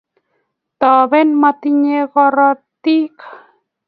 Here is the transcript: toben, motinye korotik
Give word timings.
toben, 0.81 1.27
motinye 1.41 1.99
korotik 2.13 3.15